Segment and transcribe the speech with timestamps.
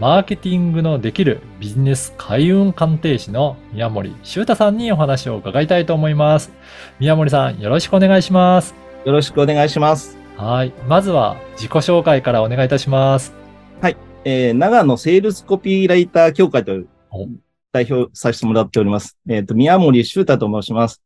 [0.00, 6.52] マーケティングのできるビジネス開運鑑定士の宮森修太さんにお話を伺いたいと思います。
[7.00, 8.74] 宮森さん、よろしくお願いします。
[9.04, 10.16] よろしくお願いします。
[10.36, 10.72] はい。
[10.86, 13.38] まずは自己紹介からお願いいたします。
[14.24, 17.26] えー長野セールスコピーライター協会というお
[17.72, 19.16] 代表させてもらっております。
[19.28, 21.02] えっ、と、宮森修太と申します。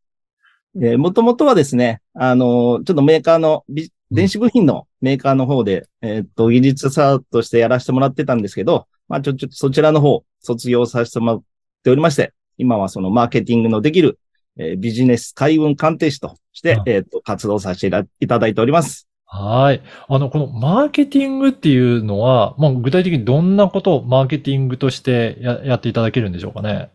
[0.77, 11.43] えー、もともとはですね、あのーちょっとメーカーの、ビ電子部品のメーカーの方で、えっ、と、技術者としてやらせてもらってたんですけど、まあ、ちょ、ちょっとそちらの方、卒業させてもらっ
[11.83, 14.19] ておりまして、今はそのマーケティングのできる、
[14.59, 19.09] えービジネス開運鑑定士として、うんえっ、と、活動させていたいただいております。
[19.27, 19.83] はい。
[20.09, 26.90] あの、このマーケティングっていうのは、まあ、具体的にどんなことをマーケティングとしてややっていただけるんでしょうかね？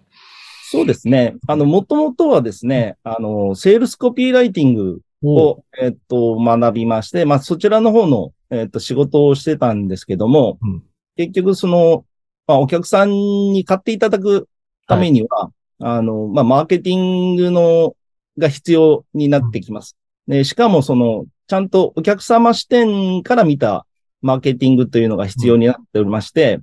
[0.69, 1.35] そうですね。
[1.47, 10.83] あの、もともとはですね、あの、セールスコピーライティングを、えっと、学びまして、まあ、そちらの方の、えっと、仕事をしてたんですけども、うん。
[11.15, 12.05] 結局、その、
[12.45, 14.47] まあ、お客さんに買っていただく
[14.87, 17.95] ためには、あの、まあ、マーケティングの、
[18.37, 19.97] が必要になってきます。
[20.27, 23.87] で、しかも、その、ちゃんとお客様視点から見た
[24.21, 26.59] マーケティングというのが必要になっておりまして、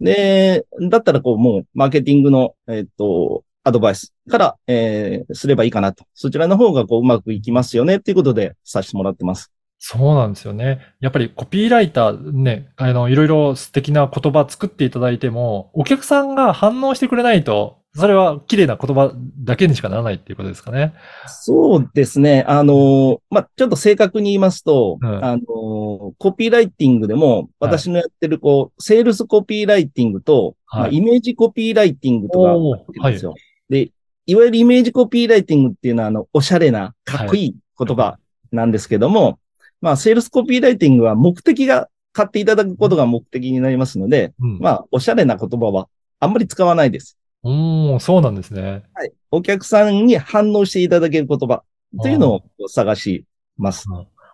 [0.00, 0.04] うん。
[0.04, 6.04] で、だったらこう、もう、マーケティングの、えっと、アドバイスから、えー、すればいいかなと。
[6.14, 9.52] そちらの方がこう、うまくいきますよね、っていうことで、させてもらってます。
[9.78, 10.80] そうなんですよね。
[11.00, 19.12] やっぱりコピーライターね、あの、いろいろ素敵な言葉作っていただいても、お客さんが反応してくれないと、それは綺麗な言葉
[19.44, 20.94] だけにしかならないっていうことですかね。
[21.26, 22.44] そうですね。
[22.46, 33.34] あのーまあ、ちょっと正確に言いますと、うんあのーコピーライティングでも、私のやってる、こう、セールスコピーライティングと、はいまあイメージコピーライティングとかあるんですよ。
[33.68, 33.90] で、
[34.26, 38.18] いわゆるイメージコピーライティングっていうのは、あの、おしゃれな、かっこいい言葉
[38.52, 39.38] なんですけども、
[39.80, 44.58] まあ、セールスコピーライティングは目的が買っていただくことが目的になりますので、うん。
[44.58, 45.88] まあ、おしゃれな言葉は
[46.20, 47.16] あんまり使わないです。
[47.42, 48.82] おーそうなんですね。
[48.94, 49.12] はい。
[49.30, 51.62] お客さんに反応していただける言葉
[52.02, 53.24] というのを探し
[53.56, 53.86] ます。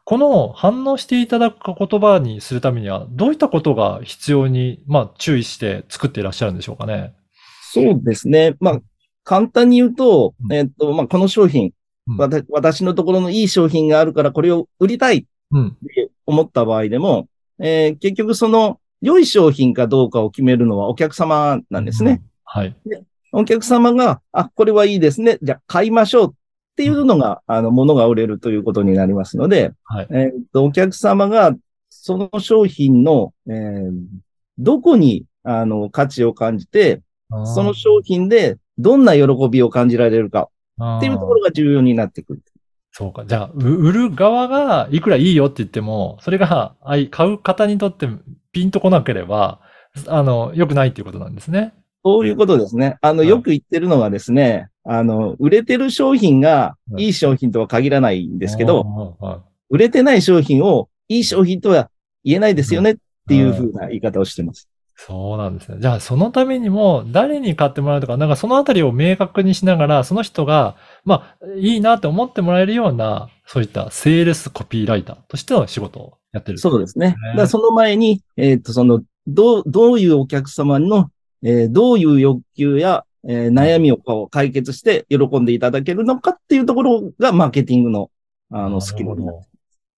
[0.06, 7.14] この反応していただく言葉にするためには、どういったことが必要に、まあ、注意して作っていらっしゃるんでしょうかね。
[7.72, 8.54] そうですね。
[8.60, 8.80] まあ、
[9.24, 11.72] 簡単に言うとう、んえっと、まあ、この商品、
[12.50, 15.68] 私のところのいい商品があるからこれを売りたいうん。
[15.68, 22.22] って思った場合でも、えー結局その良い商品かどうかを決めるのはお客様なんですね。
[22.44, 22.74] はい。
[23.32, 25.38] お客様が、あ、これはいいですね。
[25.42, 26.34] じゃあ買いましょうっ
[26.76, 30.06] ていうのが、あの、物が売れるということになりますので、はい。
[30.10, 31.54] えーっと、お客様が
[31.90, 33.92] その商品の、えー
[34.56, 37.02] どこに、あの、価値を感じて、
[37.44, 40.48] その商品でどんな喜びを感じられるか
[40.98, 42.42] っていうところが重要になってくる。
[42.92, 43.24] そうか。
[43.26, 46.76] じゃあ、う売る側がいくらいいよって言っても、それが、
[47.10, 48.08] 買う方にとって
[48.52, 49.60] ピンとこなければ、
[50.06, 51.74] あの、良くないっていうことなんですね。
[52.04, 52.98] そういうことですね。
[53.00, 59.16] あの、はいよく言ってるのがですね、あの、売れてる商品がはいいい商品とは限らないんですけど、
[59.70, 61.90] 売れてない商品をいい商品とは
[62.22, 62.96] 言えないですよねっ
[63.26, 64.68] ていうふうな言い方をしてます。
[64.96, 65.78] そうなんですね。
[65.80, 76.58] じゃあ、そのためにも、誰に買ってもらうとか、なんかそのあたりを明確にしながら、その人が、まあ、いいなって思ってもらえるような、そういったセールスコピーライターとしての仕事をやってる。
[76.58, 77.16] そうですね。
[77.30, 81.10] だからその前に、えっ、と、その、どう、どういうお客様の、
[81.42, 88.10] えーどういう欲求や、えー悩みを解決して喜んでいただけるのかっていうところがマーケティングの、
[88.50, 89.54] あの、スキルになるなるほど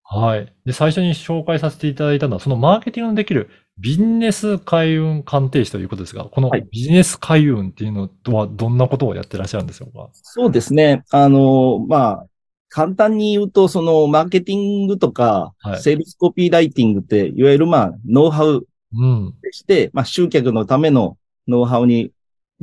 [0.08, 0.52] はい。
[0.64, 10.08] で、最初に紹介させていただいたのは、そのマーケティングのできるビジネス開運鑑定士ということですが、このはいビジネス開運っていうのはどんなことをやってらっしゃるんでしょうか？
[10.12, 11.04] そうですね。
[11.10, 12.26] あの、まあ、
[12.70, 19.34] 簡単に言うと、その、マーケティングとか、はいセールスコピーライティングって、いわゆるまあ、ノウハウうん。
[19.42, 22.12] でして、まあ、集客のためのノウハウに、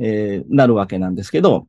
[0.00, 1.68] えーなるわけなんですけど、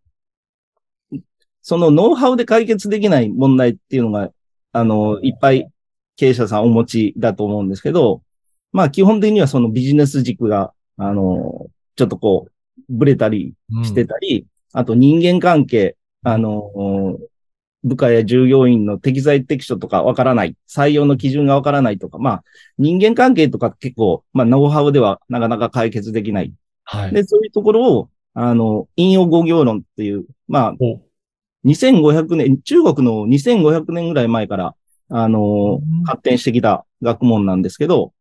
[1.62, 4.32] そのノウハウで解決できない問題っていうのが、
[4.72, 5.70] あの、いっぱい
[6.16, 8.22] 経営者さんお持ちだと思うんですけど、
[8.76, 12.52] まあ、基本的にはそのビジネス軸が、あの、ちょっとこう、
[12.90, 13.86] ブレたりうん。
[13.86, 17.18] してたり、あと人間関係、あの、
[17.86, 22.44] 部下や従業員の適材適所とかわからない、採用の基準がわからないとか、まあ、
[22.78, 26.54] 人間関係とか結構、まあ、ノウハウではなかなか解決できない。
[26.84, 27.14] はい。
[27.14, 31.00] で、そういうところを、あの、引用語行論っていう、まあ、お。
[31.64, 34.76] 2500年、中国の2500年ぐらい前から、
[35.08, 36.04] あのうん。
[36.04, 38.12] 発展してきた学問なんですけど、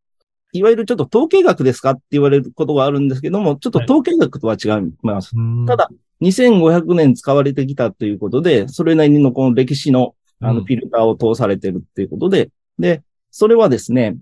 [0.54, 5.32] いわゆるちょっと統計学ですかって言われることがあるんですけども、ちょっと統計学とは違います。
[5.36, 5.90] うんただ、
[6.20, 14.16] 2500年使われてきたということで、それなりのこの歴史のあうんのフィルターを通されてるっていうことで、で、それはですね、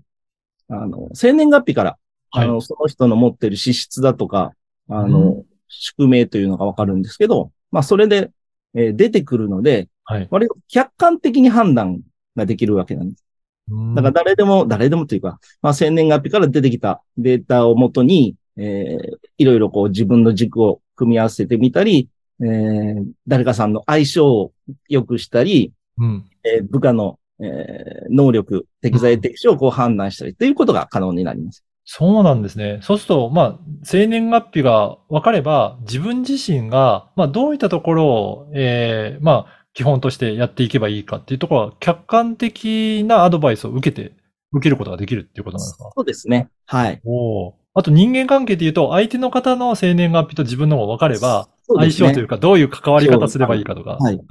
[0.69, 1.97] あの、生年月日から、
[2.31, 4.53] はいあの、その人の持ってる資質だとか、
[4.89, 8.31] あうの、宿命というのがわかるんですけど、まあ、それで、
[8.75, 10.27] えー出てくるので、はい。
[10.31, 12.01] 割と客観的に判断
[12.35, 13.22] ができるわけなんです。
[13.69, 22.09] うんだから誰でも、誰でもというか、まあ、生年月日から出てきたデータをもとに、えーいろいろこう自分の軸を組み合わせてみたり、
[22.41, 24.51] えー誰かさんの相性を
[24.89, 26.25] 良くしたり、うん。
[26.43, 31.63] えー部下の、えー能力、適材適所をこう判断したりということが可能になります。
[31.85, 32.79] そうなんですね。
[32.81, 44.13] そうすると、まあ、生年月日が分かれば、自分自身が、まあ、どういったところを、えーまあ、基本としてやっていけばいいかっていうところは、客観的なアドバイスを受けて、
[44.51, 46.49] 受けることができるっていうことなんですかそうですね。
[46.65, 47.01] はい。
[47.03, 47.55] おお。
[47.75, 53.97] あと人間関係で言うと、相手の方の生年月日と自分のが分かれば、相性というか、どういう関わり方すればいいかとか。
[53.99, 54.21] はい。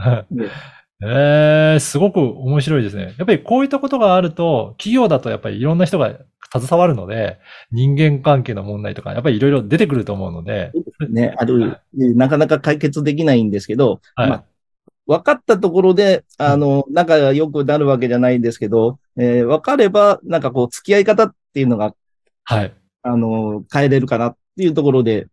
[1.05, 3.15] ええすごく面白いですね。
[3.19, 6.17] やっぱりこういったことがあると、企業だとやっぱりいろんな人が
[6.61, 7.41] 携わるので、
[7.73, 10.71] 人間関係の問題とか、やっぱりいろいろ出てくると思うので、
[11.11, 14.45] ね、ある、なかなか解決できないんですけど、はいまあ、
[15.07, 21.95] 分かったところで、あの、仲が良くなるわけじゃないんですけど、えー分かれば、なんかこう、付き合い方っていうのが、
[22.45, 22.75] はい。
[23.03, 25.29] あの、変えれるかなっていうところで、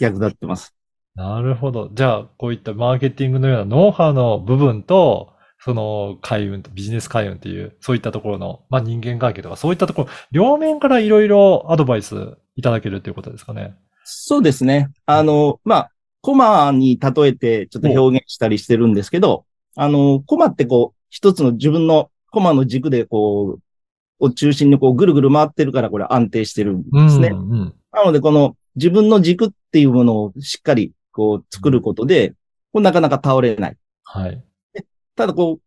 [0.00, 0.74] 役立ってます。
[1.14, 1.90] なるほど。
[1.92, 13.74] じゃあ、こういったマーケティングのようなノウハウの部分と、その開運とビジネス開運っていう、そういったところの、まあ人間関係とか、そういったところ、両面からいろいろアドバイスいただけるということですかね。
[14.04, 14.90] そうですね。
[15.06, 15.90] あの、まあ、
[16.24, 19.44] コマに例えてちょっと表現したりしてるんですけど、
[19.76, 27.28] あの、コマってこう、一つの自分のコマの軸でこう、を中心にこうぐるぐる回ってるからこれ安定してるんですね。
[27.28, 27.74] うん、うん。
[27.92, 32.30] なのでこの自分の軸っていうものをしっかりこう作ることで、
[32.72, 33.76] こうなかなか倒れない。
[34.04, 34.42] はい。
[35.16, 35.62] ただこう、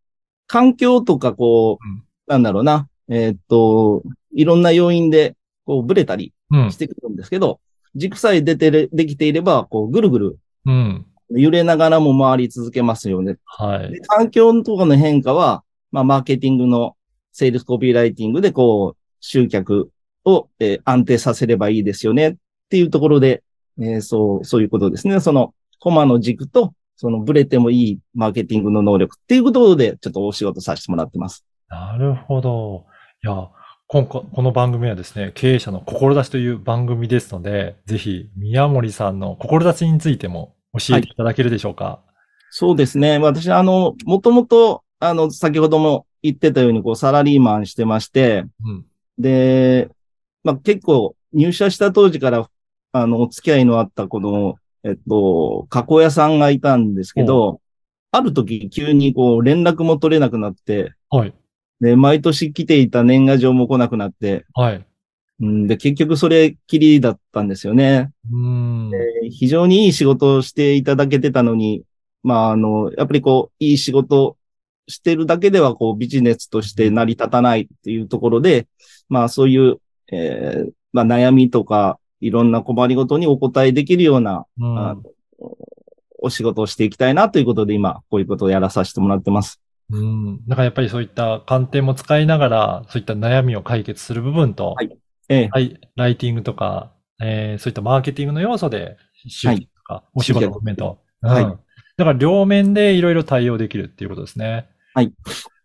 [0.48, 7.62] 環境とかこう、うんなんだろうな、えーっと、いろんな要因でこうブレたりうんし、てくるんですけど、
[7.95, 11.05] 軸さえ出てれ、できていれば、こうぐるぐるうん。
[11.31, 13.37] 揺れながらも回り続けますよね。
[13.45, 13.99] はいで。
[14.01, 16.95] 環境とかの変化は、まあ、マーケティングの
[17.31, 19.91] セールスコピーライティングで、こう、集客
[20.25, 22.35] を、えー安定させればいいですよねっ
[22.69, 23.43] ていうところで、
[23.79, 25.19] えーそう、そういうことですね。
[25.19, 31.45] その、コマの軸と、そのブレてもいいマーケティングの能力っていうことで、ちょっとお仕事させてもらってます。
[31.69, 32.85] なるほど。
[33.23, 33.49] いや、
[33.87, 42.01] 今回、この番組はですね、経営者の志という番組ですので、ぜひ、宮森さんの志についても教えていただけるでしょうか？
[42.50, 43.18] そうですね。
[43.18, 48.85] 私、あの、もともと、あの、先ほども言ってたように、こう、サラリーマンしてまして、うん。
[49.18, 49.89] で、
[50.44, 52.50] まあ、結構入社した当時から、
[52.94, 57.59] あの、お付き合いのあったこの、えっと、加工屋さんがいたんですけど、
[58.12, 61.33] ある時急にこう連絡も取れなくなって、はい。
[61.81, 64.85] で、毎年来ていた年賀状も来なくなって、はい。
[65.41, 68.12] うん、で、結局それきりだったんですよね。
[68.31, 68.66] うーん。
[69.29, 71.83] で非常にいい仕事をしていただけてたのに、
[72.24, 74.38] まあ、あの、やっぱりこう、いい仕事
[74.88, 78.68] してるだけでは、こう、ビジネスとして成り立たないっていうところで、
[79.09, 79.78] まあ、そういう、
[80.11, 85.04] えーまあ、悩みとか、いろんな困りごとにお答えできるような、うん。
[86.19, 89.61] お仕事をしていきたいなということで、今、こういうことをやらさせてもらってます。
[89.92, 90.45] うん。
[90.47, 94.97] だからやっぱりそういった観点も使いながら、そういった悩みを解決する部分と、はい。
[95.30, 95.49] ええ。
[95.51, 98.97] はい、ライティングとか、えーそういったマーケティングの要素で、
[99.28, 101.00] 集客とか、お仕事の面と。
[101.21, 101.59] はいうん
[101.97, 104.68] だから両面でいろいろ対応できるっていうことですね。
[104.94, 105.12] はい。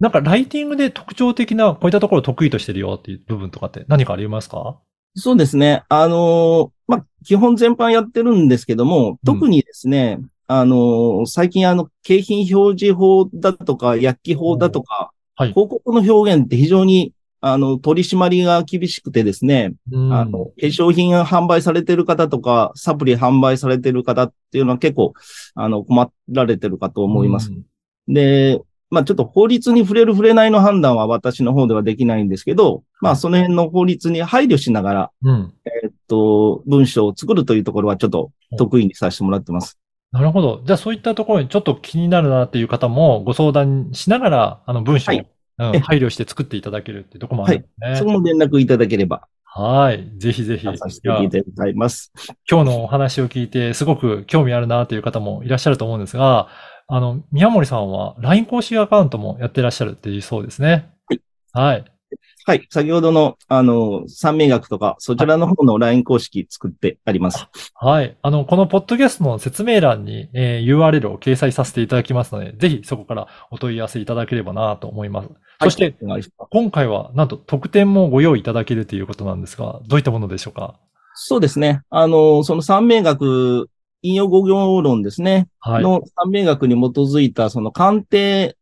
[0.00, 4.78] なんかライティングで特徴的な、こういったところを得意としてるよっていう部分とかって何かありますか？
[5.14, 5.82] そうですね。
[5.90, 15.50] あのーまあ、基本全般やってるんですけども、特にですね、あのー最近あの、景品表示法だとか、薬機法だとか、はい。
[15.50, 17.12] 広告の表現って非常に、
[17.44, 25.12] あの、取り締まりが厳しくてですね、うんあの、化粧品が販売されてる方とか、サプリ販売されてる方っていうのは結構、
[25.56, 27.50] あの、困られてるかと思います。
[27.50, 27.62] うん
[28.08, 35.54] で、まあちょっと法律に触れる触れないの判断は私の方ではできないんですけど、まあその辺の法律に配慮しながら、うん。
[35.64, 39.78] えっと、文章を作るというところはちょっと得意にさせてもらってます。
[40.10, 40.62] なるほど。
[40.66, 45.28] じゃあそういったところにちょっと気になるなっていう方もご相談しながら、あの文章を、はい
[45.58, 47.96] うんえ配慮して作っていただけるってところもあるんですね。
[47.96, 50.10] そこも連絡いただければ、はい。
[50.16, 50.66] ぜひぜひ。
[50.66, 52.10] いさせてやいただきます。
[52.50, 56.48] 今日のお話を聞いてすごく興味あるなという方もいらっしゃると思うんですが、
[56.88, 60.90] あの、宮森さんは LINE 公式アカウントもやってらっしゃるっていうそうですね。
[61.06, 61.20] はい。
[61.52, 61.91] はい。
[62.44, 62.66] はい。
[62.70, 67.46] 先ほどの、あの、三名学とか、そちらの方の LINE 公式作ってあります。
[67.74, 68.16] はい。
[68.20, 75.28] あの、このポッドキャストの説明欄に、えー URL を掲載させていただきますので、ぜひそこからお問い合わせいただければなと思います。
[75.62, 80.80] そして、お願いします今回はなんと特典もご用意いただけるということなんですが、どういったものでしょうか？
[81.14, 81.82] そうですね。
[81.90, 83.68] あの、その三名学、
[84.02, 85.46] 引用語行論ですね。
[85.60, 85.82] はい。
[85.84, 88.56] の三名学に基づいた、その鑑定、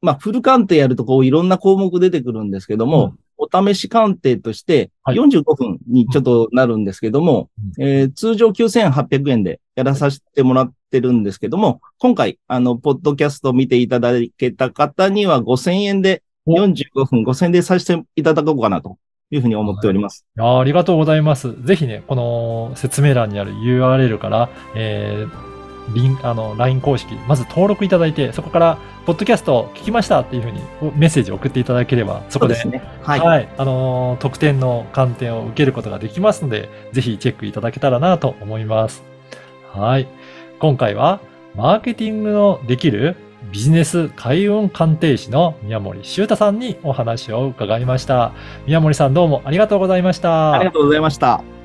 [0.00, 18.98] まあ、フル鑑定やるとこういろんな項目出てくるんですけども、お試し鑑定としてはい45分にちょっとなるんですけども、えー通常9800円でやらさせてもらってるんですけども、今回、あの、ポッドキャストを見ていただけた方には5000円で、お45分5000円でさせていただこうかなと
[19.30, 20.24] いうふうに思っております。
[20.36, 21.54] いやーありがとうございます。
[21.62, 25.47] ぜひね、この説明欄にある URL から、えー
[25.94, 30.60] リンあの、LINE 公式、まず登録いただいて、そこから、ポッドキャスト聞きましたっていうふうに
[30.96, 32.82] メッセージを送っていただければ、そこで、ですね。
[33.02, 33.20] はい。
[33.20, 39.02] はい、あのー特典の観点を受けることができますので、ぜひチェックいただけたらなと思います。
[39.72, 40.08] はい。
[40.58, 41.20] 今回は、
[41.54, 43.16] マーケティングのできる
[43.52, 48.32] ビジネス開運鑑定士の宮森修太さんにお話を伺いました。
[48.66, 50.52] 宮森さんどうもありがとうございました。
[50.54, 51.57] ありがとうございました。